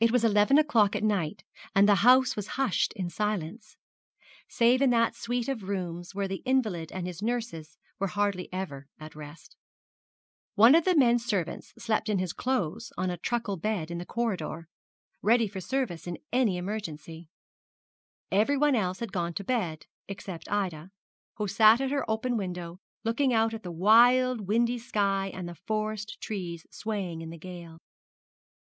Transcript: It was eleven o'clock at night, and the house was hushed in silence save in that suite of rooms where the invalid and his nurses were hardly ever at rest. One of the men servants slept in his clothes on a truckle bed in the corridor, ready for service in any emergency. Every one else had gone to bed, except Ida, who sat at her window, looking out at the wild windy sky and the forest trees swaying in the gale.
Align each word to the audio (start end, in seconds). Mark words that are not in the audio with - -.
It 0.00 0.10
was 0.10 0.24
eleven 0.24 0.56
o'clock 0.56 0.96
at 0.96 1.04
night, 1.04 1.44
and 1.74 1.86
the 1.86 1.96
house 1.96 2.34
was 2.34 2.46
hushed 2.56 2.94
in 2.94 3.10
silence 3.10 3.76
save 4.48 4.80
in 4.80 4.88
that 4.88 5.14
suite 5.14 5.50
of 5.50 5.64
rooms 5.64 6.14
where 6.14 6.26
the 6.26 6.40
invalid 6.46 6.90
and 6.90 7.06
his 7.06 7.20
nurses 7.20 7.76
were 7.98 8.06
hardly 8.06 8.50
ever 8.54 8.86
at 8.98 9.14
rest. 9.14 9.54
One 10.54 10.74
of 10.74 10.86
the 10.86 10.96
men 10.96 11.18
servants 11.18 11.74
slept 11.76 12.08
in 12.08 12.18
his 12.18 12.32
clothes 12.32 12.90
on 12.96 13.10
a 13.10 13.18
truckle 13.18 13.58
bed 13.58 13.90
in 13.90 13.98
the 13.98 14.06
corridor, 14.06 14.66
ready 15.20 15.46
for 15.46 15.60
service 15.60 16.06
in 16.06 16.16
any 16.32 16.56
emergency. 16.56 17.28
Every 18.32 18.56
one 18.56 18.74
else 18.74 19.00
had 19.00 19.12
gone 19.12 19.34
to 19.34 19.44
bed, 19.44 19.84
except 20.08 20.50
Ida, 20.50 20.90
who 21.34 21.46
sat 21.48 21.82
at 21.82 21.90
her 21.90 22.02
window, 22.08 22.80
looking 23.04 23.34
out 23.34 23.52
at 23.52 23.62
the 23.62 23.70
wild 23.72 24.48
windy 24.48 24.78
sky 24.78 25.30
and 25.34 25.46
the 25.46 25.54
forest 25.54 26.18
trees 26.18 26.66
swaying 26.70 27.20
in 27.20 27.28
the 27.28 27.36
gale. 27.36 27.78